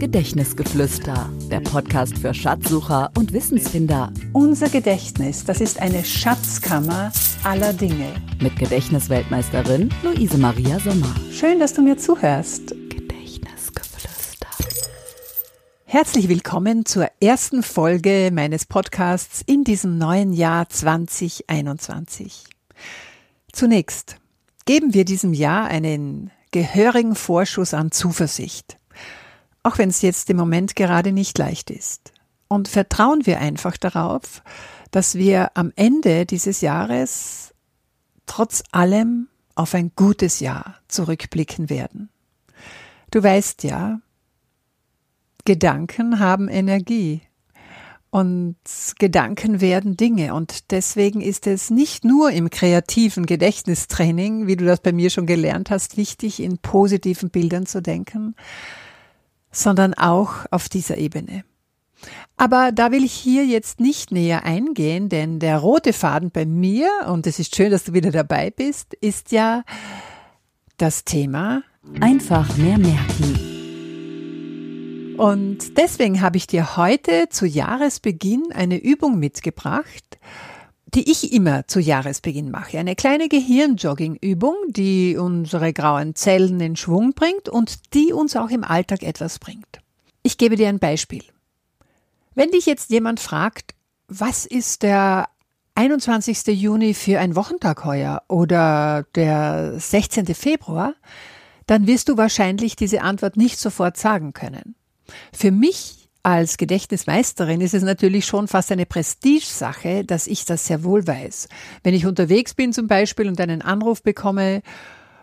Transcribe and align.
Gedächtnisgeflüster, 0.00 1.30
der 1.50 1.60
Podcast 1.60 2.16
für 2.16 2.32
Schatzsucher 2.32 3.12
und 3.18 3.34
Wissensfinder. 3.34 4.10
Unser 4.32 4.70
Gedächtnis, 4.70 5.44
das 5.44 5.60
ist 5.60 5.78
eine 5.78 6.02
Schatzkammer 6.02 7.12
aller 7.44 7.74
Dinge. 7.74 8.14
Mit 8.40 8.58
Gedächtnisweltmeisterin 8.58 9.90
Luise 10.02 10.38
Maria 10.38 10.80
Sommer. 10.80 11.14
Schön, 11.30 11.60
dass 11.60 11.74
du 11.74 11.82
mir 11.82 11.98
zuhörst. 11.98 12.68
Gedächtnisgeflüster. 12.88 14.48
Herzlich 15.84 16.30
willkommen 16.30 16.86
zur 16.86 17.06
ersten 17.20 17.62
Folge 17.62 18.30
meines 18.32 18.64
Podcasts 18.64 19.42
in 19.44 19.64
diesem 19.64 19.98
neuen 19.98 20.32
Jahr 20.32 20.66
2021. 20.70 22.44
Zunächst 23.52 24.16
geben 24.64 24.94
wir 24.94 25.04
diesem 25.04 25.34
Jahr 25.34 25.66
einen 25.66 26.30
gehörigen 26.52 27.14
Vorschuss 27.14 27.74
an 27.74 27.92
Zuversicht 27.92 28.79
auch 29.62 29.78
wenn 29.78 29.90
es 29.90 30.02
jetzt 30.02 30.30
im 30.30 30.36
Moment 30.36 30.76
gerade 30.76 31.12
nicht 31.12 31.38
leicht 31.38 31.70
ist. 31.70 32.12
Und 32.48 32.68
vertrauen 32.68 33.26
wir 33.26 33.40
einfach 33.40 33.76
darauf, 33.76 34.42
dass 34.90 35.14
wir 35.14 35.56
am 35.56 35.72
Ende 35.76 36.26
dieses 36.26 36.60
Jahres 36.60 37.54
trotz 38.26 38.62
allem 38.72 39.28
auf 39.54 39.74
ein 39.74 39.92
gutes 39.94 40.40
Jahr 40.40 40.76
zurückblicken 40.88 41.70
werden. 41.70 42.08
Du 43.10 43.22
weißt 43.22 43.64
ja, 43.64 44.00
Gedanken 45.44 46.18
haben 46.18 46.48
Energie 46.48 47.22
und 48.10 48.56
Gedanken 48.98 49.60
werden 49.60 49.96
Dinge 49.96 50.34
und 50.34 50.70
deswegen 50.72 51.20
ist 51.20 51.46
es 51.46 51.70
nicht 51.70 52.04
nur 52.04 52.30
im 52.30 52.50
kreativen 52.50 53.26
Gedächtnistraining, 53.26 54.46
wie 54.46 54.56
du 54.56 54.64
das 54.64 54.80
bei 54.80 54.92
mir 54.92 55.10
schon 55.10 55.26
gelernt 55.26 55.70
hast, 55.70 55.96
wichtig, 55.96 56.40
in 56.40 56.58
positiven 56.58 57.30
Bildern 57.30 57.66
zu 57.66 57.80
denken, 57.80 58.34
sondern 59.50 59.94
auch 59.94 60.46
auf 60.50 60.68
dieser 60.68 60.98
Ebene. 60.98 61.44
Aber 62.36 62.72
da 62.72 62.90
will 62.92 63.04
ich 63.04 63.12
hier 63.12 63.44
jetzt 63.44 63.80
nicht 63.80 64.12
näher 64.12 64.44
eingehen, 64.44 65.08
denn 65.10 65.38
der 65.38 65.58
rote 65.58 65.92
Faden 65.92 66.30
bei 66.30 66.46
mir, 66.46 66.88
und 67.08 67.26
es 67.26 67.38
ist 67.38 67.54
schön, 67.54 67.70
dass 67.70 67.84
du 67.84 67.92
wieder 67.92 68.10
dabei 68.10 68.50
bist, 68.50 68.94
ist 68.94 69.32
ja 69.32 69.62
das 70.78 71.04
Thema 71.04 71.62
einfach 72.00 72.56
mehr 72.56 72.78
merken. 72.78 73.50
Und 75.18 75.76
deswegen 75.76 76.22
habe 76.22 76.38
ich 76.38 76.46
dir 76.46 76.78
heute 76.78 77.28
zu 77.28 77.44
Jahresbeginn 77.44 78.52
eine 78.54 78.78
Übung 78.78 79.18
mitgebracht, 79.18 80.18
die 80.94 81.10
ich 81.10 81.32
immer 81.32 81.66
zu 81.66 81.80
Jahresbeginn 81.80 82.50
mache. 82.50 82.78
Eine 82.78 82.96
kleine 82.96 83.28
Gehirnjogging-Übung, 83.28 84.54
die 84.68 85.16
unsere 85.16 85.72
grauen 85.72 86.14
Zellen 86.14 86.60
in 86.60 86.76
Schwung 86.76 87.12
bringt 87.12 87.48
und 87.48 87.94
die 87.94 88.12
uns 88.12 88.36
auch 88.36 88.50
im 88.50 88.64
Alltag 88.64 89.02
etwas 89.02 89.38
bringt. 89.38 89.80
Ich 90.22 90.36
gebe 90.36 90.56
dir 90.56 90.68
ein 90.68 90.78
Beispiel. 90.78 91.22
Wenn 92.34 92.50
dich 92.50 92.66
jetzt 92.66 92.90
jemand 92.90 93.20
fragt, 93.20 93.74
was 94.08 94.46
ist 94.46 94.82
der 94.82 95.28
21. 95.76 96.46
Juni 96.48 96.94
für 96.94 97.20
ein 97.20 97.36
Wochentag 97.36 97.84
heuer 97.84 98.22
oder 98.28 99.06
der 99.14 99.78
16. 99.78 100.26
Februar, 100.34 100.94
dann 101.66 101.86
wirst 101.86 102.08
du 102.08 102.16
wahrscheinlich 102.16 102.74
diese 102.74 103.02
Antwort 103.02 103.36
nicht 103.36 103.58
sofort 103.58 103.96
sagen 103.96 104.32
können. 104.32 104.74
Für 105.32 105.52
mich 105.52 105.99
als 106.22 106.56
Gedächtnismeisterin 106.56 107.60
ist 107.60 107.74
es 107.74 107.82
natürlich 107.82 108.26
schon 108.26 108.46
fast 108.46 108.70
eine 108.72 108.86
Prestigesache, 108.86 110.04
dass 110.04 110.26
ich 110.26 110.44
das 110.44 110.66
sehr 110.66 110.84
wohl 110.84 111.06
weiß. 111.06 111.48
Wenn 111.82 111.94
ich 111.94 112.06
unterwegs 112.06 112.54
bin 112.54 112.72
zum 112.72 112.86
Beispiel 112.86 113.26
und 113.28 113.40
einen 113.40 113.62
Anruf 113.62 114.02
bekomme, 114.02 114.62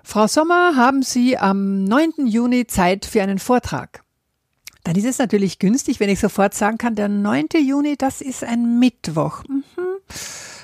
Frau 0.04 0.26
Sommer, 0.28 0.76
haben 0.76 1.04
Sie 1.04 1.38
am 1.38 1.84
9. 1.84 2.28
Juni 2.28 2.66
Zeit 2.66 3.06
für 3.06 3.22
einen 3.22 3.40
Vortrag? 3.40 4.04
Dann 4.84 4.96
ist 4.96 5.06
es 5.06 5.18
natürlich 5.18 5.60
günstig, 5.60 6.00
wenn 6.00 6.10
ich 6.10 6.20
sofort 6.20 6.54
sagen 6.54 6.78
kann, 6.78 6.96
der 6.96 7.10
9. 7.10 7.48
Juni, 7.60 7.98
das 7.98 8.22
ist 8.22 8.44
ein 8.44 8.80
Mittwoch. 8.80 9.44
Mhm. 9.50 9.64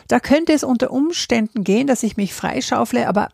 Da 0.08 0.22
könnte 0.22 0.53
es 0.53 0.64
unter 0.64 0.92
Umständen 0.92 1.66
gehen, 1.66 1.88
dass 1.88 2.03
ich 2.03 2.16
mich 2.16 2.34
freischaufle, 2.34 3.07
aber 3.07 3.30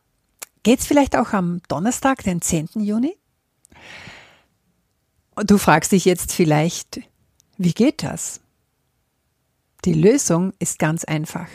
geht's 0.64 0.88
vielleicht 0.88 1.16
auch 1.16 1.34
am 1.34 1.62
Donnerstag, 1.68 2.24
den 2.24 2.42
10. 2.42 2.70
Juni? 2.76 3.19
Du 5.46 5.58
fragst 5.58 5.94
dich 5.94 6.04
jetzt 6.04 6.34
vielleicht, 6.34 7.02
wie 7.58 7.72
geht 7.72 8.04
das? 8.04 8.42
Die 9.86 9.94
Lösung 9.94 10.52
ist 10.60 10.80
ganz 10.80 11.06
einfach. 11.06 11.48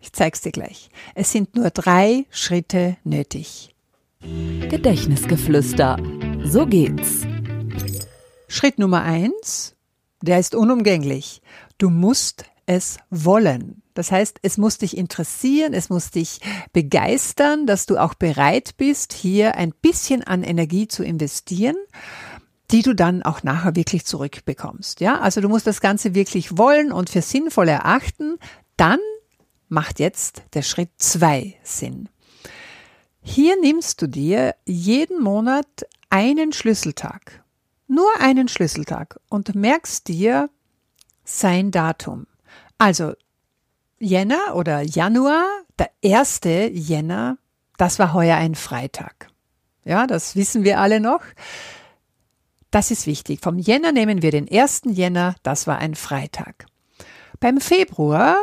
Ich 0.00 0.12
zeig's 0.12 0.40
dir 0.40 0.50
gleich. 0.50 0.88
Es 1.14 1.30
sind 1.30 1.54
nur 1.54 1.70
drei 1.70 2.24
Schritte 2.30 2.96
nötig. 3.04 3.76
Gedächtnisgeflüster. 4.20 5.98
So 6.44 6.66
geht's. 6.66 7.26
Schritt 8.48 8.80
Nummer 8.80 9.02
eins, 9.02 9.76
der 10.20 10.40
ist 10.40 10.56
unumgänglich. 10.56 11.40
Du 11.76 11.90
musst 11.90 12.44
es 12.66 12.98
wollen. 13.10 13.82
Das 13.94 14.10
heißt, 14.10 14.38
es 14.42 14.58
muss 14.58 14.78
dich 14.78 14.96
interessieren, 14.96 15.74
es 15.74 15.90
muss 15.90 16.10
dich 16.10 16.40
begeistern, 16.72 17.66
dass 17.66 17.86
du 17.86 17.98
auch 17.98 18.14
bereit 18.14 18.76
bist, 18.78 19.12
hier 19.12 19.54
ein 19.54 19.72
bisschen 19.80 20.24
an 20.24 20.42
Energie 20.42 20.88
zu 20.88 21.04
investieren 21.04 21.76
die 22.70 22.82
du 22.82 22.94
dann 22.94 23.22
auch 23.22 23.42
nachher 23.42 23.76
wirklich 23.76 24.04
zurückbekommst. 24.04 25.00
Ja, 25.00 25.20
also 25.20 25.40
du 25.40 25.48
musst 25.48 25.66
das 25.66 25.80
Ganze 25.80 26.14
wirklich 26.14 26.58
wollen 26.58 26.92
und 26.92 27.10
für 27.10 27.22
sinnvoll 27.22 27.68
erachten. 27.68 28.38
Dann 28.76 29.00
macht 29.68 29.98
jetzt 30.00 30.42
der 30.54 30.62
Schritt 30.62 30.90
zwei 30.98 31.54
Sinn. 31.62 32.08
Hier 33.22 33.60
nimmst 33.60 34.00
du 34.00 34.06
dir 34.06 34.54
jeden 34.64 35.22
Monat 35.22 35.66
einen 36.10 36.52
Schlüsseltag, 36.52 37.44
nur 37.86 38.08
einen 38.20 38.48
Schlüsseltag 38.48 39.20
und 39.28 39.54
merkst 39.54 40.08
dir 40.08 40.48
sein 41.24 41.70
Datum. 41.70 42.26
Also 42.78 43.12
Jänner 43.98 44.54
oder 44.54 44.80
Januar, 44.80 45.44
der 45.78 45.90
erste 46.00 46.68
Jänner, 46.72 47.36
das 47.76 47.98
war 47.98 48.14
heuer 48.14 48.36
ein 48.36 48.54
Freitag. 48.54 49.28
Ja, 49.84 50.06
das 50.06 50.36
wissen 50.36 50.64
wir 50.64 50.80
alle 50.80 51.00
noch. 51.00 51.22
Das 52.70 52.90
ist 52.90 53.06
wichtig. 53.06 53.40
Vom 53.42 53.58
Jänner 53.58 53.92
nehmen 53.92 54.22
wir 54.22 54.30
den 54.30 54.50
1. 54.50 54.82
Jänner, 54.86 55.36
das 55.42 55.66
war 55.66 55.78
ein 55.78 55.94
Freitag. 55.94 56.66
Beim 57.40 57.60
Februar 57.60 58.36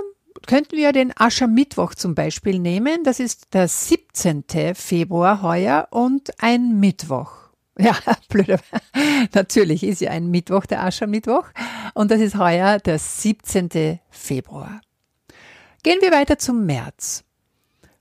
könnten 0.47 0.77
wir 0.77 0.93
den 0.93 1.13
Aschermittwoch 1.15 1.95
zum 1.95 2.15
Beispiel 2.15 2.59
nehmen. 2.59 3.03
Das 3.03 3.19
ist 3.19 3.53
der 3.53 3.67
17. 3.67 4.43
Februar 4.73 5.41
heuer 5.41 5.87
und 5.91 6.31
ein 6.41 6.79
Mittwoch. 6.79 7.31
Ja, 7.77 7.93
blöd. 8.29 8.61
Natürlich 9.33 9.83
ist 9.83 9.99
ja 9.99 10.09
ein 10.09 10.31
Mittwoch 10.31 10.65
der 10.65 10.81
Aschermittwoch 10.85 11.49
und 11.93 12.09
das 12.09 12.21
ist 12.21 12.37
heuer 12.37 12.79
der 12.79 12.97
17. 12.97 13.99
Februar. 14.09 14.79
Gehen 15.83 15.99
wir 15.99 16.13
weiter 16.13 16.39
zum 16.39 16.65
März. 16.65 17.25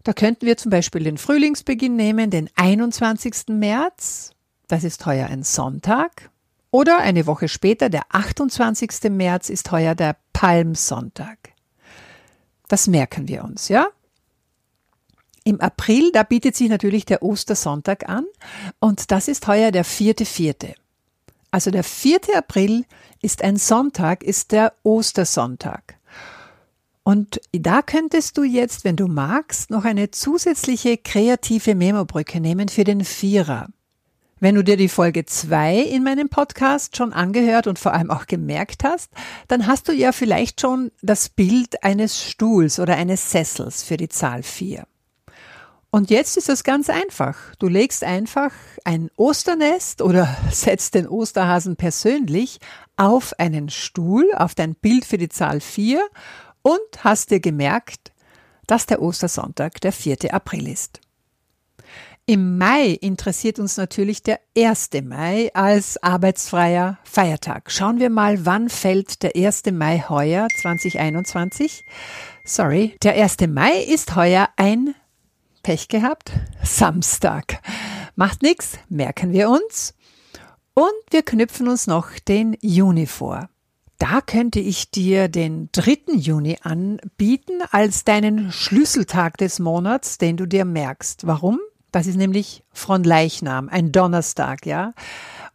Da 0.04 0.12
könnten 0.12 0.46
wir 0.46 0.56
zum 0.56 0.70
Beispiel 0.70 1.02
den 1.02 1.18
Frühlingsbeginn 1.18 1.96
nehmen, 1.96 2.30
den 2.30 2.48
21. 2.54 3.48
März 3.48 4.33
das 4.68 4.84
ist 4.84 5.04
heuer 5.06 5.26
ein 5.26 5.42
Sonntag. 5.42 6.30
Oder 6.70 6.98
eine 6.98 7.26
Woche 7.26 7.48
später, 7.48 7.88
der 7.88 8.02
28. 8.10 9.10
März, 9.10 9.48
ist 9.48 9.70
heuer 9.70 9.94
der 9.94 10.16
Palmsonntag. 10.32 11.38
Das 12.68 12.86
merken 12.88 13.28
wir 13.28 13.44
uns, 13.44 13.68
ja? 13.68 13.86
Im 15.44 15.60
April, 15.60 16.10
da 16.10 16.22
bietet 16.22 16.56
sich 16.56 16.68
natürlich 16.68 17.04
der 17.04 17.22
Ostersonntag 17.22 18.08
an 18.08 18.24
und 18.80 19.10
das 19.10 19.28
ist 19.28 19.46
heuer 19.46 19.70
der 19.70 19.84
vierte 19.84 20.24
Vierte. 20.24 20.74
Also 21.50 21.70
der 21.70 21.84
4. 21.84 22.20
April 22.34 22.86
ist 23.20 23.42
ein 23.42 23.58
Sonntag, 23.58 24.24
ist 24.24 24.52
der 24.52 24.72
Ostersonntag. 24.82 25.98
Und 27.04 27.40
da 27.52 27.82
könntest 27.82 28.38
du 28.38 28.42
jetzt, 28.42 28.84
wenn 28.84 28.96
du 28.96 29.06
magst, 29.06 29.70
noch 29.70 29.84
eine 29.84 30.10
zusätzliche 30.10 30.96
kreative 30.96 31.74
Memobrücke 31.74 32.40
nehmen 32.40 32.68
für 32.68 32.84
den 32.84 33.04
Vierer. 33.04 33.68
Wenn 34.44 34.56
du 34.56 34.62
dir 34.62 34.76
die 34.76 34.90
Folge 34.90 35.24
2 35.24 35.78
in 35.78 36.04
meinem 36.04 36.28
Podcast 36.28 36.98
schon 36.98 37.14
angehört 37.14 37.66
und 37.66 37.78
vor 37.78 37.94
allem 37.94 38.10
auch 38.10 38.26
gemerkt 38.26 38.84
hast, 38.84 39.10
dann 39.48 39.66
hast 39.66 39.88
du 39.88 39.92
ja 39.92 40.12
vielleicht 40.12 40.60
schon 40.60 40.92
das 41.00 41.30
Bild 41.30 41.82
eines 41.82 42.22
Stuhls 42.22 42.78
oder 42.78 42.94
eines 42.94 43.30
Sessels 43.30 43.82
für 43.82 43.96
die 43.96 44.10
Zahl 44.10 44.42
4. 44.42 44.86
Und 45.90 46.10
jetzt 46.10 46.36
ist 46.36 46.50
es 46.50 46.62
ganz 46.62 46.90
einfach. 46.90 47.54
Du 47.58 47.68
legst 47.68 48.04
einfach 48.04 48.52
ein 48.84 49.10
Osternest 49.16 50.02
oder 50.02 50.36
setzt 50.50 50.94
den 50.94 51.08
Osterhasen 51.08 51.76
persönlich 51.76 52.58
auf 52.98 53.32
einen 53.38 53.70
Stuhl, 53.70 54.30
auf 54.34 54.54
dein 54.54 54.74
Bild 54.74 55.06
für 55.06 55.16
die 55.16 55.30
Zahl 55.30 55.62
4 55.62 56.06
und 56.60 56.80
hast 57.02 57.30
dir 57.30 57.40
gemerkt, 57.40 58.12
dass 58.66 58.84
der 58.84 59.00
Ostersonntag 59.00 59.80
der 59.80 59.92
4. 59.92 60.34
April 60.34 60.68
ist. 60.68 61.00
Im 62.26 62.56
Mai 62.56 62.92
interessiert 63.02 63.58
uns 63.58 63.76
natürlich 63.76 64.22
der 64.22 64.40
1. 64.56 64.88
Mai 65.02 65.50
als 65.52 66.02
arbeitsfreier 66.02 66.98
Feiertag. 67.04 67.70
Schauen 67.70 68.00
wir 68.00 68.08
mal, 68.08 68.46
wann 68.46 68.70
fällt 68.70 69.22
der 69.22 69.36
1. 69.36 69.64
Mai 69.72 70.02
heuer 70.08 70.48
2021? 70.62 71.84
Sorry, 72.42 72.96
der 73.02 73.22
1. 73.22 73.36
Mai 73.48 73.76
ist 73.76 74.16
heuer 74.16 74.48
ein 74.56 74.94
Pech 75.62 75.88
gehabt, 75.88 76.32
Samstag. 76.62 77.60
Macht 78.16 78.40
nichts, 78.40 78.78
merken 78.88 79.34
wir 79.34 79.50
uns. 79.50 79.92
Und 80.72 80.94
wir 81.10 81.24
knüpfen 81.24 81.68
uns 81.68 81.86
noch 81.86 82.08
den 82.26 82.56
Juni 82.62 83.04
vor. 83.04 83.50
Da 83.98 84.22
könnte 84.22 84.60
ich 84.60 84.90
dir 84.90 85.28
den 85.28 85.68
3. 85.72 86.14
Juni 86.14 86.56
anbieten 86.62 87.60
als 87.70 88.04
deinen 88.04 88.50
Schlüsseltag 88.50 89.36
des 89.36 89.58
Monats, 89.58 90.16
den 90.16 90.38
du 90.38 90.46
dir 90.46 90.64
merkst. 90.64 91.26
Warum? 91.26 91.60
Das 91.94 92.08
ist 92.08 92.16
nämlich 92.16 92.64
Fronleichnam, 92.72 93.68
ein 93.68 93.92
Donnerstag, 93.92 94.66
ja. 94.66 94.94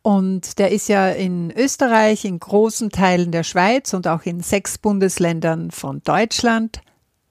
Und 0.02 0.58
der 0.58 0.72
ist 0.72 0.88
ja 0.88 1.10
in 1.10 1.52
Österreich, 1.52 2.24
in 2.24 2.40
großen 2.40 2.92
Teilen 2.92 3.34
der 3.34 3.44
Schweiz 3.44 3.94
und 3.94 4.08
auch 4.08 4.24
in 4.24 4.40
sechs 4.40 4.78
Bundesländern 4.78 5.70
von 5.70 6.02
Deutschland 6.02 6.80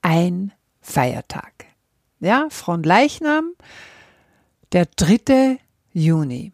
ein 0.03 0.51
Feiertag. 0.79 1.65
Ja, 2.19 2.45
Fronleichnam, 2.51 3.53
der 4.73 4.85
3. 4.95 5.57
Juni. 5.91 6.51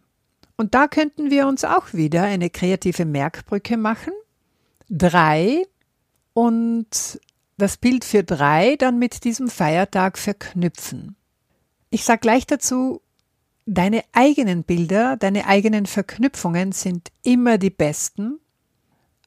Und 0.55 0.75
da 0.75 0.87
könnten 0.87 1.29
wir 1.29 1.47
uns 1.47 1.65
auch 1.65 1.91
wieder 1.91 2.23
eine 2.23 2.49
kreative 2.49 3.03
Merkbrücke 3.03 3.75
machen. 3.75 4.13
Drei 4.89 5.63
und 6.31 7.19
das 7.57 7.75
Bild 7.75 8.05
für 8.05 8.23
drei 8.23 8.77
dann 8.77 8.97
mit 8.97 9.25
diesem 9.25 9.49
Feiertag 9.49 10.17
verknüpfen. 10.17 11.17
Ich 11.95 12.03
sage 12.03 12.19
gleich 12.19 12.45
dazu, 12.45 13.01
deine 13.65 14.03
eigenen 14.11 14.65
Bilder, 14.65 15.15
deine 15.15 15.47
eigenen 15.47 15.85
Verknüpfungen 15.85 16.73
sind 16.73 17.09
immer 17.23 17.57
die 17.57 17.69
besten. 17.69 18.41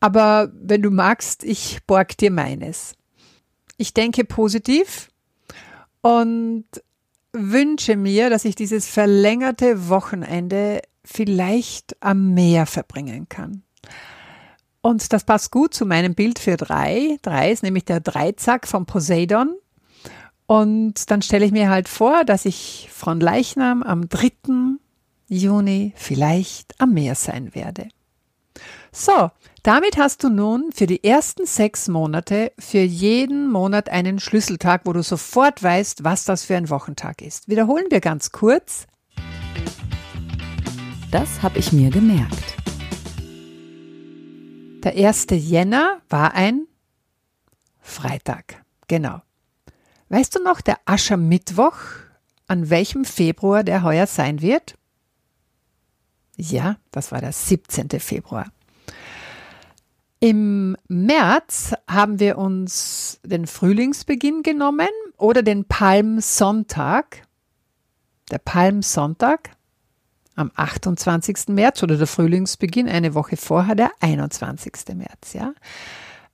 Aber 0.00 0.52
wenn 0.52 0.82
du 0.82 0.90
magst, 0.90 1.44
ich 1.44 1.78
borg 1.86 2.18
dir 2.18 2.30
meines. 2.30 2.92
Ich 3.78 3.94
denke 3.94 4.26
positiv 4.26 5.08
und 6.02 6.66
wünsche 7.32 7.96
mir, 7.96 8.28
dass 8.28 8.44
ich 8.44 8.54
dieses 8.54 8.86
verlängerte 8.86 9.88
Wochenende 9.88 10.82
vielleicht 11.02 11.96
am 12.00 12.34
Meer 12.34 12.66
verbringen 12.66 13.30
kann. 13.30 13.62
Und 14.82 15.14
das 15.14 15.24
passt 15.24 15.52
gut 15.52 15.72
zu 15.72 15.86
meinem 15.86 16.14
Bild 16.14 16.38
für 16.38 16.58
drei. 16.58 17.16
Drei 17.22 17.50
ist 17.50 17.62
nämlich 17.62 17.86
der 17.86 18.00
Dreizack 18.00 18.68
von 18.68 18.84
Poseidon. 18.84 19.56
Und 20.48 21.10
dann 21.10 21.20
stelle 21.20 21.44
ich 21.44 21.52
mir 21.52 21.68
halt 21.68 21.90
vor, 21.90 22.24
dass 22.24 22.46
ich 22.46 22.88
von 22.90 23.20
Leichnam 23.20 23.82
am 23.82 24.08
3. 24.08 24.30
Juni 25.28 25.92
vielleicht 25.94 26.80
am 26.80 26.94
Meer 26.94 27.14
sein 27.16 27.54
werde. 27.54 27.88
So, 28.90 29.30
damit 29.62 29.98
hast 29.98 30.24
du 30.24 30.30
nun 30.30 30.72
für 30.72 30.86
die 30.86 31.04
ersten 31.04 31.44
sechs 31.44 31.86
Monate 31.86 32.52
für 32.58 32.78
jeden 32.78 33.50
Monat 33.50 33.90
einen 33.90 34.18
Schlüsseltag, 34.18 34.86
wo 34.86 34.94
du 34.94 35.02
sofort 35.02 35.62
weißt, 35.62 36.02
was 36.02 36.24
das 36.24 36.44
für 36.44 36.56
ein 36.56 36.70
Wochentag 36.70 37.20
ist. 37.20 37.48
Wiederholen 37.48 37.84
wir 37.90 38.00
ganz 38.00 38.32
kurz. 38.32 38.86
Das 41.10 41.42
habe 41.42 41.58
ich 41.58 41.74
mir 41.74 41.90
gemerkt. 41.90 42.56
Der 44.82 44.94
1. 44.96 45.26
Jänner 45.30 46.00
war 46.08 46.32
ein 46.32 46.66
Freitag. 47.82 48.64
Genau. 48.86 49.20
Weißt 50.08 50.34
du 50.34 50.42
noch, 50.42 50.60
der 50.60 50.78
Aschermittwoch, 50.86 51.76
an 52.46 52.70
welchem 52.70 53.04
Februar 53.04 53.62
der 53.62 53.82
heuer 53.82 54.06
sein 54.06 54.40
wird? 54.40 54.76
Ja, 56.36 56.76
das 56.92 57.12
war 57.12 57.20
der 57.20 57.32
17. 57.32 57.90
Februar. 58.00 58.46
Im 60.20 60.76
März 60.88 61.74
haben 61.88 62.18
wir 62.18 62.38
uns 62.38 63.20
den 63.22 63.46
Frühlingsbeginn 63.46 64.42
genommen 64.42 64.88
oder 65.16 65.42
den 65.42 65.64
Palmsonntag. 65.64 67.22
Der 68.30 68.38
Palmsonntag 68.38 69.50
am 70.34 70.50
28. 70.54 71.48
März 71.48 71.82
oder 71.82 71.96
der 71.96 72.06
Frühlingsbeginn 72.06 72.88
eine 72.88 73.14
Woche 73.14 73.36
vorher, 73.36 73.74
der 73.74 73.90
21. 74.00 74.72
März. 74.94 75.34
Ja. 75.34 75.52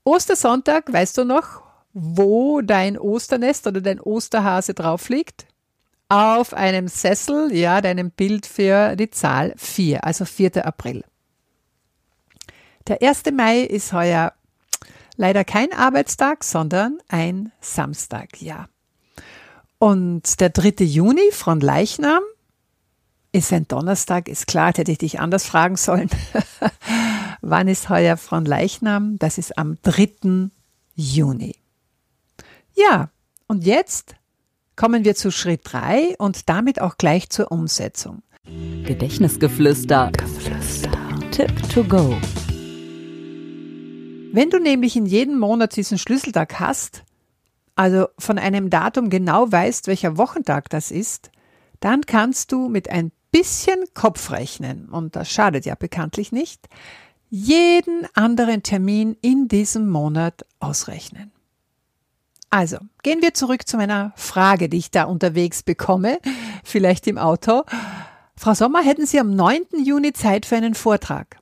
Ostersonntag, 0.05 0.93
weißt 0.93 1.19
du 1.19 1.25
noch, 1.25 1.63
wo 1.95 2.61
dein 2.61 2.99
Osternest 2.99 3.67
oder 3.67 3.81
dein 3.81 4.01
Osterhase 4.01 4.75
drauf 4.75 5.09
liegt? 5.09 5.47
Auf 6.09 6.53
einem 6.53 6.89
Sessel, 6.89 7.55
ja, 7.55 7.81
deinem 7.81 8.11
Bild 8.11 8.47
für 8.47 8.97
die 8.97 9.11
Zahl 9.11 9.55
4, 9.57 10.05
also 10.05 10.25
4. 10.25 10.67
April. 10.67 11.05
Der 12.87 13.01
1. 13.01 13.23
Mai 13.33 13.61
ist 13.61 13.93
heuer 13.93 14.35
leider 15.17 15.45
kein 15.45 15.73
Arbeitstag, 15.73 16.45
sondern 16.45 16.99
ein 17.09 17.53
Samstag, 17.61 18.43
ja. 18.43 18.69
Und 19.79 20.41
der 20.41 20.51
3. 20.51 20.85
Juni 20.85 21.31
von 21.33 21.61
Leichnam 21.61 22.23
ist 23.33 23.53
ein 23.53 23.67
Donnerstag, 23.67 24.29
ist 24.29 24.47
klar, 24.47 24.73
hätte 24.77 24.93
ich 24.93 24.99
dich 24.99 25.21
anders 25.21 25.47
fragen 25.47 25.77
sollen. 25.77 26.11
Wann 27.41 27.69
ist 27.69 27.89
heuer 27.89 28.17
von 28.17 28.45
Leichnam? 28.45 29.19
Das 29.19 29.39
ist 29.39 29.57
am 29.59 29.79
3. 29.83 30.51
Juni. 30.95 31.57
Ja, 32.77 33.11
und 33.47 33.65
jetzt 33.65 34.17
kommen 34.75 35.05
wir 35.05 35.15
zu 35.15 35.31
Schritt 35.31 35.61
3 35.63 36.17
und 36.19 36.49
damit 36.49 36.81
auch 36.81 36.99
gleich 36.99 37.31
zur 37.31 37.53
Umsetzung. 37.53 38.25
Gedächtnisgeflüster. 38.85 40.11
Geflüster. 40.11 40.91
Tip 41.31 41.53
to 41.69 41.85
go. 41.85 42.17
Wenn 44.33 44.51
du 44.51 44.59
nämlich 44.59 44.97
in 44.97 45.07
jedem 45.07 45.39
Monat 45.39 45.77
diesen 45.77 45.99
Schlüsseltag 45.99 46.59
hast, 46.59 47.05
also 47.77 48.09
von 48.19 48.39
einem 48.39 48.71
Datum 48.71 49.09
genau 49.09 49.53
weißt, 49.53 49.87
welcher 49.87 50.17
Wochentag 50.19 50.69
das 50.71 50.91
ist, 50.91 51.31
dann 51.79 52.01
kannst 52.01 52.51
du 52.51 52.69
mit 52.69 52.91
ein 52.91 53.13
bisschen 53.31 53.85
Kopfrechnen, 53.95 54.89
und 54.89 55.15
das 55.15 55.31
schadet 55.31 55.65
ja 55.65 55.77
bekanntlich 55.77 56.33
nicht, 56.33 56.67
jeden 57.31 58.09
anderen 58.15 58.65
Termin 58.65 59.17
in 59.21 59.47
diesem 59.47 59.89
Monat 59.89 60.45
ausrechnen. 60.59 61.34
Also, 62.55 62.79
gehen 63.03 63.21
wir 63.21 63.35
zurück 63.35 63.67
zu 63.67 63.77
meiner 63.77 64.13
Frage, 64.15 64.69
die 64.69 64.77
ich 64.77 64.93
da 64.93 65.03
unterwegs 65.03 65.65
bekomme, 65.65 66.21
vielleicht 66.63 67.09
im 67.09 67.19
Auto. 67.19 67.65
Frau 68.37 68.55
Sommer, 68.55 68.81
hätten 68.81 69.07
Sie 69.07 69.19
am 69.19 69.35
9. 69.35 69.63
Juni 69.85 70.13
Zeit 70.13 70.47
für 70.47 70.55
einen 70.55 70.77
Vortrag? 70.77 71.39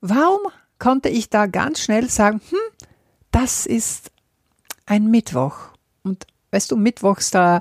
Warum 0.00 0.38
konnte 0.78 1.08
ich 1.08 1.28
da 1.28 1.46
ganz 1.46 1.80
schnell 1.80 2.08
sagen, 2.08 2.40
hm, 2.50 2.86
das 3.32 3.66
ist 3.66 4.12
ein 4.86 5.10
Mittwoch. 5.10 5.56
Und 6.04 6.24
weißt 6.52 6.70
du, 6.70 6.76
Mittwochs, 6.76 7.32
da 7.32 7.60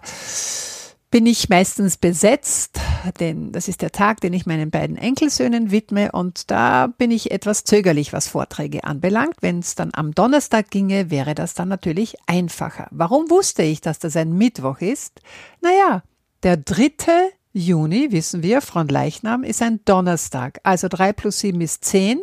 bin 1.09 1.25
ich 1.25 1.49
meistens 1.49 1.97
besetzt, 1.97 2.79
denn 3.19 3.51
das 3.51 3.67
ist 3.67 3.81
der 3.81 3.91
Tag, 3.91 4.21
den 4.21 4.33
ich 4.33 4.45
meinen 4.45 4.69
beiden 4.69 4.97
Enkelsöhnen 4.97 5.71
widme 5.71 6.11
und 6.11 6.51
da 6.51 6.87
bin 6.87 7.09
ich 7.09 7.31
etwas 7.31 7.63
zögerlich, 7.63 8.13
was 8.13 8.27
Vorträge 8.27 8.83
anbelangt. 8.83 9.35
Wenn 9.41 9.59
es 9.59 9.75
dann 9.75 9.91
am 9.93 10.13
Donnerstag 10.13 10.69
ginge, 10.69 11.09
wäre 11.09 11.33
das 11.33 11.53
dann 11.53 11.69
natürlich 11.69 12.15
einfacher. 12.27 12.87
Warum 12.91 13.29
wusste 13.29 13.63
ich, 13.63 13.81
dass 13.81 13.99
das 13.99 14.15
ein 14.15 14.33
Mittwoch 14.33 14.81
ist? 14.81 15.21
Naja, 15.61 16.03
der 16.43 16.57
dritte 16.57 17.31
Juni, 17.53 18.11
wissen 18.11 18.43
wir, 18.43 18.61
von 18.61 18.87
Leichnam 18.87 19.43
ist 19.43 19.61
ein 19.61 19.83
Donnerstag, 19.85 20.59
also 20.63 20.87
drei 20.87 21.13
plus 21.13 21.39
sieben 21.39 21.61
ist 21.61 21.83
zehn. 21.83 22.21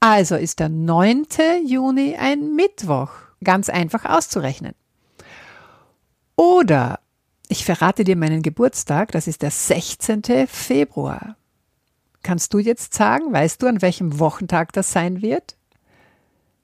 Also 0.00 0.36
ist 0.36 0.60
der 0.60 0.68
9. 0.68 1.26
Juni 1.66 2.16
ein 2.16 2.54
Mittwoch. 2.54 3.10
Ganz 3.42 3.68
einfach 3.68 4.04
auszurechnen. 4.04 4.74
Oder 6.36 7.00
ich 7.56 7.64
verrate 7.64 8.04
dir 8.04 8.16
meinen 8.16 8.42
Geburtstag, 8.42 9.12
das 9.12 9.26
ist 9.26 9.40
der 9.40 9.50
16. 9.50 10.46
Februar. 10.46 11.36
Kannst 12.22 12.52
du 12.52 12.58
jetzt 12.58 12.92
sagen, 12.92 13.32
weißt 13.32 13.62
du, 13.62 13.66
an 13.66 13.80
welchem 13.80 14.18
Wochentag 14.18 14.72
das 14.74 14.92
sein 14.92 15.22
wird? 15.22 15.56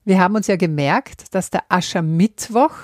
Wir 0.05 0.21
haben 0.21 0.37
uns 0.37 0.49
ja 0.49 0.57
gemerkt, 0.57 1.35
dass 1.35 1.49
der 1.49 1.65
Aschermittwoch 1.71 2.75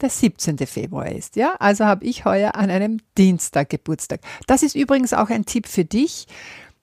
der 0.00 0.08
17. 0.08 0.56
Februar 0.58 1.10
ist. 1.10 1.36
Ja, 1.36 1.56
also 1.58 1.84
habe 1.84 2.06
ich 2.06 2.24
heuer 2.24 2.54
an 2.54 2.70
einem 2.70 3.00
Dienstag 3.18 3.68
Geburtstag. 3.68 4.20
Das 4.46 4.62
ist 4.62 4.74
übrigens 4.74 5.12
auch 5.12 5.28
ein 5.28 5.44
Tipp 5.44 5.66
für 5.66 5.84
dich. 5.84 6.26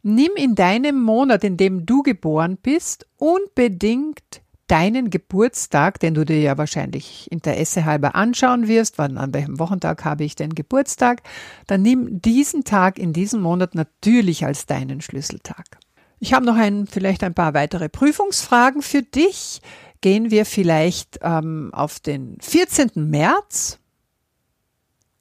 Nimm 0.03 0.31
in 0.35 0.53
deinem 0.53 1.01
Monat, 1.01 1.43
in 1.43 1.57
dem 1.57 1.87
du 1.87 2.03
geboren 2.03 2.57
bist, 2.61 3.07
unbedingt 3.17 4.42
deinen 4.73 5.11
Geburtstag, 5.11 5.99
den 5.99 6.15
du 6.15 6.25
dir 6.25 6.41
ja 6.41 6.57
wahrscheinlich 6.57 7.31
Interesse 7.31 7.85
halber 7.85 8.15
anschauen 8.15 8.67
wirst, 8.67 8.97
wann, 8.97 9.19
an 9.19 9.31
welchem 9.31 9.59
Wochentag 9.59 10.03
habe 10.03 10.23
ich 10.23 10.35
den 10.35 10.55
Geburtstag, 10.55 11.21
dann 11.67 11.83
nimm 11.83 12.23
diesen 12.23 12.63
Tag 12.63 12.97
in 12.97 13.13
diesem 13.13 13.39
Monat 13.39 13.75
natürlich 13.75 14.45
als 14.45 14.65
deinen 14.65 15.01
Schlüsseltag. 15.01 15.77
Ich 16.19 16.33
habe 16.33 16.47
noch 16.47 16.55
ein, 16.55 16.87
vielleicht 16.87 17.23
ein 17.23 17.35
paar 17.35 17.53
weitere 17.53 17.87
Prüfungsfragen 17.87 18.81
für 18.81 19.03
dich. 19.03 19.61
Gehen 20.01 20.31
wir 20.31 20.43
vielleicht 20.43 21.19
ähm, 21.21 21.69
auf 21.71 21.99
den 21.99 22.37
14. 22.41 22.93
März. 22.95 23.77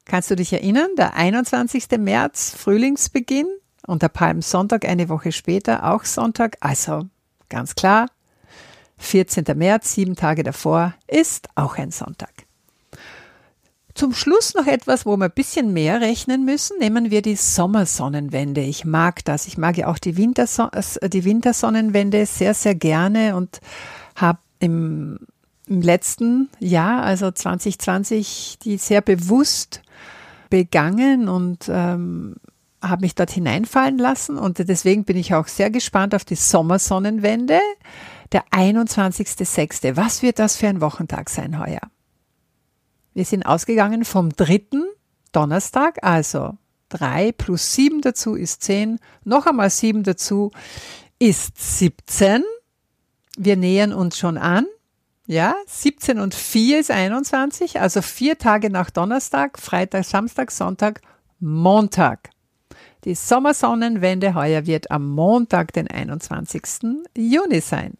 Kannst 0.06 0.30
du 0.30 0.35
dich 0.35 0.54
erinnern, 0.54 0.88
der 0.97 1.14
21. 1.14 1.88
März, 1.99 2.54
Frühlingsbeginn 2.56 3.49
und 3.87 4.00
der 4.00 4.09
Palmsonntag 4.09 4.87
eine 4.87 5.11
Woche 5.11 5.30
später, 5.30 5.92
auch 5.92 6.06
Sonntag. 6.06 6.56
Also 6.61 7.02
ganz 7.50 7.75
klar, 7.75 8.06
14. 9.02 9.44
März, 9.54 9.94
sieben 9.94 10.16
Tage 10.16 10.42
davor, 10.42 10.94
ist 11.06 11.49
auch 11.54 11.76
ein 11.76 11.90
Sonntag. 11.90 12.30
Zum 13.94 14.14
Schluss 14.14 14.54
noch 14.54 14.66
etwas, 14.66 15.04
wo 15.04 15.16
wir 15.18 15.26
ein 15.26 15.32
bisschen 15.35 15.73
mehr 15.75 16.00
rechnen 16.00 16.47
müssen. 16.47 16.78
Nehmen 16.78 17.11
wir 17.11 17.21
die 17.21 17.37
Sommersonnenwende. 17.37 18.62
Ich 18.62 18.87
mag 18.87 19.23
das. 19.25 19.47
Ich 19.47 19.59
mag 19.59 19.76
ja 19.76 19.88
auch 19.88 19.99
die, 19.99 20.16
Winterson 20.16 20.71
die 21.02 21.25
Wintersonnenwende 21.25 22.25
sehr, 22.25 22.54
sehr 22.54 22.75
gerne 22.75 23.37
und 23.37 23.61
habe 24.16 24.38
im, 24.61 25.18
im 25.66 25.82
letzten 25.82 26.49
Jahr, 26.59 27.02
also 27.02 27.30
2020, 27.30 28.59
die 28.62 28.78
sehr 28.78 29.02
bewusst 29.02 29.82
begangen 30.49 31.28
und 31.28 31.68
ähm, 31.68 32.37
habe 32.82 33.02
mich 33.02 33.14
dort 33.14 33.30
hineinfallen 33.30 33.99
lassen. 33.99 34.38
Und 34.38 34.59
deswegen 34.59 35.04
bin 35.04 35.16
ich 35.16 35.35
auch 35.35 35.49
sehr 35.49 35.71
gespannt 35.71 36.14
auf 36.14 36.25
die 36.25 36.35
Sommersonnenwende. 36.35 37.61
Der 38.33 38.47
21.06. 38.49 39.95
Was 39.97 40.23
wird 40.23 40.39
das 40.39 40.57
für 40.57 40.67
ein 40.67 40.81
Wochentag 40.81 41.29
sein 41.29 41.59
heuer? 41.59 41.81
Wir 43.12 43.27
sind 43.27 43.45
ausgegangen 43.45 44.07
vom 44.07 44.31
dritten 44.31 44.85
Donnerstag, 45.33 46.03
also 46.03 46.57
drei 46.89 47.33
plus 47.33 47.75
sieben 47.75 48.01
dazu 48.01 48.35
ist 48.35 48.62
zehn, 48.62 48.99
noch 49.25 49.47
einmal 49.47 49.69
sieben 49.69 50.03
dazu 50.03 50.51
ist 51.19 51.79
17. 51.79 52.43
Wir 53.37 53.57
nähern 53.57 53.93
uns 53.93 54.19
schon 54.19 54.39
an. 54.39 54.67
Ja, 55.27 55.55
17 55.67 56.19
und 56.19 56.35
4 56.35 56.81
ist 56.81 56.91
21, 56.91 57.81
also 57.81 58.03
vier 58.03 58.39
Tage 58.39 58.71
nach 58.71 58.91
Donnerstag, 58.91 59.59
Freitag, 59.59 60.05
Samstag, 60.05 60.51
Sonntag, 60.51 61.01
Montag. 61.39 62.31
Die 63.05 63.15
Sommersonnenwende 63.15 64.35
heuer 64.35 64.67
wird 64.67 64.91
am 64.91 65.09
Montag, 65.09 65.73
den 65.73 65.89
21. 65.89 66.62
Juni 67.17 67.61
sein. 67.61 67.95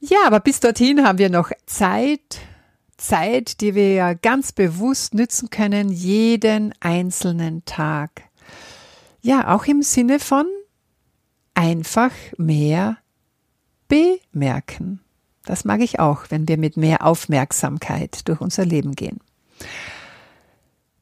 Ja, 0.00 0.18
aber 0.26 0.40
bis 0.40 0.60
dorthin 0.60 1.04
haben 1.04 1.18
wir 1.18 1.30
noch 1.30 1.50
Zeit, 1.66 2.38
Zeit, 2.96 3.60
die 3.60 3.74
wir 3.74 3.92
ja 3.92 4.14
ganz 4.14 4.52
bewusst 4.52 5.14
nützen 5.14 5.50
können, 5.50 5.90
jeden 5.90 6.74
einzelnen 6.80 7.64
Tag. 7.64 8.22
Ja, 9.20 9.54
auch 9.54 9.66
im 9.66 9.82
Sinne 9.82 10.18
von 10.18 10.46
einfach 11.54 12.12
mehr 12.38 12.96
bemerken. 13.88 15.00
Das 15.44 15.64
mag 15.64 15.80
ich 15.80 15.98
auch, 15.98 16.26
wenn 16.30 16.48
wir 16.48 16.56
mit 16.56 16.76
mehr 16.76 17.04
Aufmerksamkeit 17.04 18.28
durch 18.28 18.40
unser 18.40 18.64
Leben 18.64 18.94
gehen. 18.94 19.20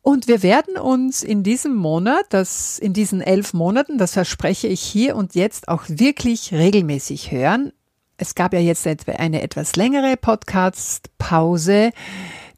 Und 0.02 0.26
wir 0.26 0.42
werden 0.42 0.78
uns 0.78 1.22
in 1.22 1.42
diesem 1.42 1.74
Monat, 1.74 2.24
das, 2.30 2.78
in 2.78 2.94
diesen 2.94 3.20
elf 3.20 3.52
Monaten, 3.52 3.98
das 3.98 4.14
verspreche 4.14 4.66
ich 4.66 4.80
hier 4.80 5.16
und 5.16 5.34
jetzt 5.34 5.68
auch 5.68 5.84
wirklich 5.86 6.52
regelmäßig 6.52 7.30
hören. 7.30 7.72
Es 8.20 8.34
gab 8.34 8.52
ja 8.52 8.58
jetzt 8.58 8.84
eine 8.86 9.42
etwas 9.42 9.76
längere 9.76 10.16
Podcast-Pause, 10.16 11.92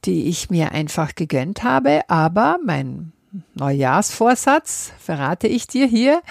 die 0.06 0.24
ich 0.24 0.48
mir 0.48 0.72
einfach 0.72 1.14
gegönnt 1.14 1.62
habe, 1.62 2.00
aber 2.08 2.58
mein 2.64 3.12
Neujahrsvorsatz 3.54 4.90
verrate 4.98 5.48
ich 5.48 5.66
dir 5.66 5.86
hier. 5.86 6.22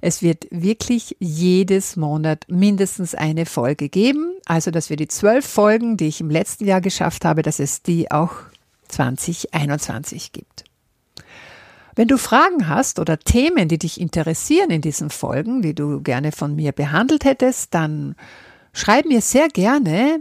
Es 0.00 0.22
wird 0.22 0.46
wirklich 0.52 1.16
jedes 1.18 1.96
Monat 1.96 2.44
mindestens 2.46 3.16
eine 3.16 3.44
Folge 3.44 3.88
geben. 3.88 4.36
Also, 4.46 4.70
dass 4.70 4.88
wir 4.88 4.96
die 4.96 5.08
zwölf 5.08 5.44
Folgen, 5.44 5.96
die 5.96 6.06
ich 6.06 6.20
im 6.20 6.30
letzten 6.30 6.64
Jahr 6.64 6.80
geschafft 6.80 7.24
habe, 7.24 7.42
dass 7.42 7.58
es 7.58 7.82
die 7.82 8.12
auch 8.12 8.34
2021 8.86 10.30
gibt. 10.30 10.62
Wenn 11.96 12.06
du 12.06 12.18
Fragen 12.18 12.68
hast 12.68 13.00
oder 13.00 13.18
Themen, 13.18 13.66
die 13.66 13.78
dich 13.78 14.00
interessieren 14.00 14.70
in 14.70 14.80
diesen 14.80 15.10
Folgen, 15.10 15.60
die 15.60 15.74
du 15.74 16.02
gerne 16.02 16.30
von 16.30 16.54
mir 16.54 16.70
behandelt 16.70 17.24
hättest, 17.24 17.74
dann 17.74 18.14
Schreib 18.76 19.06
mir 19.06 19.22
sehr 19.22 19.48
gerne 19.48 20.20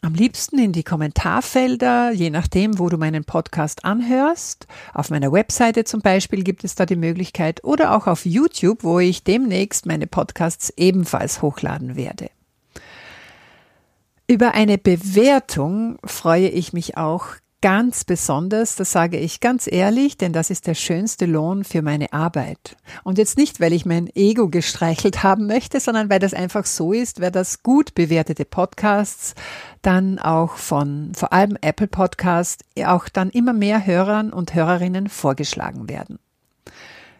am 0.00 0.12
liebsten 0.12 0.58
in 0.58 0.72
die 0.72 0.82
Kommentarfelder, 0.82 2.10
je 2.10 2.30
nachdem, 2.30 2.80
wo 2.80 2.88
du 2.88 2.96
meinen 2.96 3.24
Podcast 3.24 3.84
anhörst. 3.84 4.66
Auf 4.92 5.08
meiner 5.08 5.30
Webseite 5.30 5.84
zum 5.84 6.00
Beispiel 6.00 6.42
gibt 6.42 6.64
es 6.64 6.74
da 6.74 6.84
die 6.84 6.96
Möglichkeit 6.96 7.62
oder 7.62 7.94
auch 7.94 8.08
auf 8.08 8.26
YouTube, 8.26 8.82
wo 8.82 8.98
ich 8.98 9.22
demnächst 9.22 9.86
meine 9.86 10.08
Podcasts 10.08 10.72
ebenfalls 10.76 11.42
hochladen 11.42 11.94
werde. 11.94 12.28
Über 14.26 14.54
eine 14.54 14.76
Bewertung 14.76 16.00
freue 16.04 16.48
ich 16.48 16.72
mich 16.72 16.96
auch 16.96 17.26
ganz 17.62 18.04
besonders, 18.04 18.76
das 18.76 18.92
sage 18.92 19.16
ich 19.16 19.40
ganz 19.40 19.66
ehrlich, 19.70 20.18
denn 20.18 20.32
das 20.32 20.50
ist 20.50 20.66
der 20.66 20.74
schönste 20.74 21.24
Lohn 21.26 21.64
für 21.64 21.80
meine 21.80 22.12
Arbeit. 22.12 22.76
Und 23.04 23.16
jetzt 23.16 23.38
nicht, 23.38 23.60
weil 23.60 23.72
ich 23.72 23.86
mein 23.86 24.10
Ego 24.14 24.48
gestreichelt 24.48 25.22
haben 25.22 25.46
möchte, 25.46 25.80
sondern 25.80 26.10
weil 26.10 26.18
das 26.18 26.34
einfach 26.34 26.66
so 26.66 26.92
ist, 26.92 27.20
wer 27.20 27.30
das 27.30 27.62
gut 27.62 27.94
bewertete 27.94 28.44
Podcasts 28.44 29.34
dann 29.80 30.18
auch 30.18 30.56
von 30.56 31.12
vor 31.14 31.32
allem 31.32 31.56
Apple 31.60 31.86
Podcast 31.86 32.64
auch 32.84 33.08
dann 33.08 33.30
immer 33.30 33.52
mehr 33.52 33.86
Hörern 33.86 34.32
und 34.32 34.54
Hörerinnen 34.54 35.08
vorgeschlagen 35.08 35.88
werden. 35.88 36.18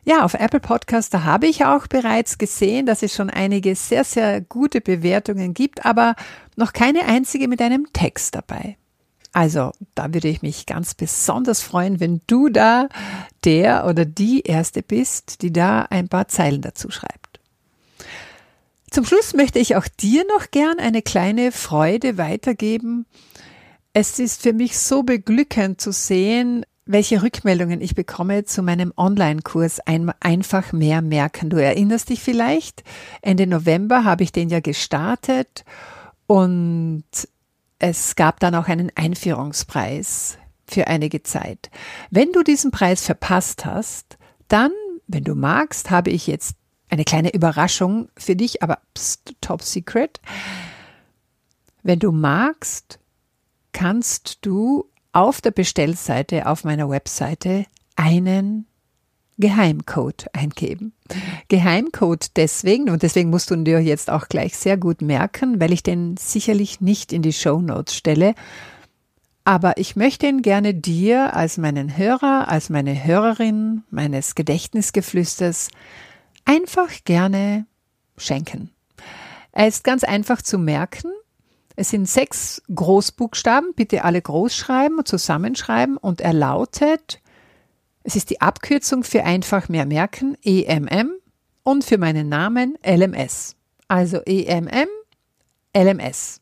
Ja, 0.04 0.24
auf 0.24 0.34
Apple 0.34 0.60
Podcast, 0.60 1.14
da 1.14 1.22
habe 1.22 1.46
ich 1.46 1.64
auch 1.64 1.86
bereits 1.86 2.36
gesehen, 2.36 2.86
dass 2.86 3.04
es 3.04 3.14
schon 3.14 3.30
einige 3.30 3.76
sehr, 3.76 4.02
sehr 4.02 4.40
gute 4.40 4.80
Bewertungen 4.80 5.54
gibt, 5.54 5.86
aber 5.86 6.16
noch 6.56 6.72
keine 6.72 7.04
einzige 7.04 7.46
mit 7.46 7.62
einem 7.62 7.86
Text 7.92 8.34
dabei. 8.34 8.76
Also 9.32 9.72
da 9.94 10.12
würde 10.12 10.28
ich 10.28 10.42
mich 10.42 10.66
ganz 10.66 10.94
besonders 10.94 11.62
freuen, 11.62 12.00
wenn 12.00 12.20
du 12.26 12.50
da 12.50 12.88
der 13.44 13.86
oder 13.86 14.04
die 14.04 14.42
Erste 14.42 14.82
bist, 14.82 15.42
die 15.42 15.52
da 15.52 15.82
ein 15.82 16.08
paar 16.08 16.28
Zeilen 16.28 16.60
dazu 16.60 16.90
schreibt. 16.90 17.40
Zum 18.90 19.06
Schluss 19.06 19.32
möchte 19.32 19.58
ich 19.58 19.74
auch 19.74 19.88
dir 19.88 20.26
noch 20.36 20.50
gern 20.50 20.78
eine 20.78 21.00
kleine 21.00 21.50
Freude 21.50 22.18
weitergeben. 22.18 23.06
Es 23.94 24.18
ist 24.18 24.42
für 24.42 24.52
mich 24.52 24.78
so 24.78 25.02
beglückend 25.02 25.80
zu 25.80 25.92
sehen, 25.92 26.66
welche 26.84 27.22
Rückmeldungen 27.22 27.80
ich 27.80 27.94
bekomme 27.94 28.44
zu 28.44 28.62
meinem 28.62 28.92
Online-Kurs 28.96 29.80
Einfach 29.86 30.72
mehr 30.72 31.00
merken. 31.00 31.48
Du 31.48 31.56
erinnerst 31.56 32.10
dich 32.10 32.20
vielleicht, 32.20 32.84
Ende 33.22 33.46
November 33.46 34.04
habe 34.04 34.24
ich 34.24 34.32
den 34.32 34.50
ja 34.50 34.60
gestartet 34.60 35.64
und 36.26 37.04
es 37.82 38.14
gab 38.14 38.38
dann 38.38 38.54
auch 38.54 38.68
einen 38.68 38.92
Einführungspreis 38.94 40.38
für 40.68 40.86
einige 40.86 41.24
Zeit. 41.24 41.68
Wenn 42.10 42.30
du 42.30 42.44
diesen 42.44 42.70
Preis 42.70 43.04
verpasst 43.04 43.64
hast, 43.64 44.18
dann, 44.46 44.70
wenn 45.08 45.24
du 45.24 45.34
magst, 45.34 45.90
habe 45.90 46.10
ich 46.10 46.28
jetzt 46.28 46.54
eine 46.90 47.02
kleine 47.02 47.34
Überraschung 47.34 48.08
für 48.16 48.36
dich, 48.36 48.62
aber 48.62 48.78
pst, 48.94 49.34
top 49.40 49.62
secret. 49.62 50.20
Wenn 51.82 51.98
du 51.98 52.12
magst, 52.12 53.00
kannst 53.72 54.38
du 54.42 54.88
auf 55.10 55.40
der 55.40 55.50
Bestellseite 55.50 56.46
auf 56.46 56.62
meiner 56.62 56.88
Webseite 56.88 57.66
einen 57.96 58.68
Geheimcode 59.38 60.26
eingeben. 60.32 60.92
Geheimcode 61.48 62.36
deswegen, 62.36 62.90
und 62.90 63.02
deswegen 63.02 63.30
musst 63.30 63.50
du 63.50 63.56
dir 63.56 63.80
jetzt 63.80 64.10
auch 64.10 64.28
gleich 64.28 64.56
sehr 64.56 64.76
gut 64.76 65.02
merken, 65.02 65.60
weil 65.60 65.72
ich 65.72 65.82
den 65.82 66.16
sicherlich 66.16 66.80
nicht 66.80 67.12
in 67.12 67.22
die 67.22 67.32
Show 67.32 67.60
Notes 67.60 67.94
stelle. 67.94 68.34
Aber 69.44 69.76
ich 69.76 69.96
möchte 69.96 70.26
ihn 70.26 70.42
gerne 70.42 70.74
dir 70.74 71.34
als 71.34 71.58
meinen 71.58 71.96
Hörer, 71.96 72.48
als 72.48 72.70
meine 72.70 73.04
Hörerin 73.04 73.82
meines 73.90 74.34
Gedächtnisgeflüsters 74.34 75.68
einfach 76.44 76.90
gerne 77.04 77.66
schenken. 78.16 78.70
Er 79.50 79.66
ist 79.66 79.84
ganz 79.84 80.04
einfach 80.04 80.42
zu 80.42 80.58
merken. 80.58 81.10
Es 81.74 81.90
sind 81.90 82.08
sechs 82.08 82.62
Großbuchstaben, 82.72 83.72
bitte 83.74 84.04
alle 84.04 84.20
groß 84.20 84.54
schreiben 84.54 84.98
und 84.98 85.08
zusammenschreiben 85.08 85.96
und 85.96 86.20
er 86.20 86.34
lautet 86.34 87.21
es 88.04 88.16
ist 88.16 88.30
die 88.30 88.40
Abkürzung 88.40 89.04
für 89.04 89.24
einfach 89.24 89.68
mehr 89.68 89.86
merken, 89.86 90.36
EMM, 90.42 91.12
und 91.62 91.84
für 91.84 91.98
meinen 91.98 92.28
Namen 92.28 92.76
LMS. 92.84 93.56
Also 93.88 94.18
EMM, 94.24 94.88
LMS. 95.76 96.40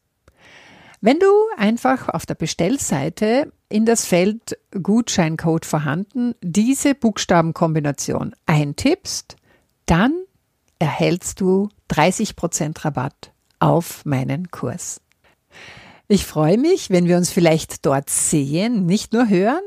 Wenn 1.00 1.19
du 1.19 1.26
einfach 1.57 2.09
auf 2.09 2.26
der 2.26 2.35
Bestellseite 2.35 3.52
in 3.69 3.87
das 3.87 4.05
Feld 4.05 4.59
Gutscheincode 4.83 5.64
vorhanden 5.64 6.35
diese 6.43 6.95
Buchstabenkombination 6.95 8.35
eintippst, 8.47 9.37
dann 9.87 10.12
erhältst 10.79 11.40
du 11.40 11.69
30% 11.90 12.85
Rabatt 12.85 13.33
auf 13.59 14.05
meinen 14.05 14.50
Kurs. 14.50 15.00
Ich 16.12 16.26
freue 16.26 16.59
mich, 16.59 16.90
wenn 16.90 17.07
wir 17.07 17.17
uns 17.17 17.31
vielleicht 17.31 17.87
dort 17.87 18.11
sehen, 18.11 18.85
nicht 18.85 19.12
nur 19.12 19.29
hören. 19.29 19.62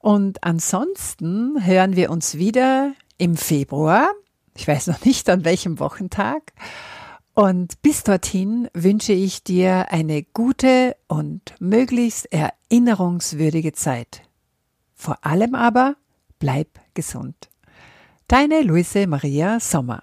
Und 0.00 0.44
ansonsten 0.44 1.64
hören 1.64 1.96
wir 1.96 2.10
uns 2.10 2.36
wieder 2.36 2.92
im 3.16 3.38
Februar. 3.38 4.10
Ich 4.54 4.68
weiß 4.68 4.88
noch 4.88 5.02
nicht 5.06 5.30
an 5.30 5.46
welchem 5.46 5.78
Wochentag. 5.78 6.52
Und 7.32 7.80
bis 7.80 8.02
dorthin 8.02 8.68
wünsche 8.74 9.14
ich 9.14 9.44
dir 9.44 9.90
eine 9.90 10.24
gute 10.24 10.94
und 11.06 11.54
möglichst 11.58 12.28
erinnerungswürdige 12.34 13.72
Zeit. 13.72 14.20
Vor 14.94 15.24
allem 15.24 15.54
aber 15.54 15.96
bleib 16.38 16.68
gesund. 16.92 17.48
Deine 18.26 18.60
Luise 18.60 19.06
Maria 19.06 19.58
Sommer. 19.58 20.02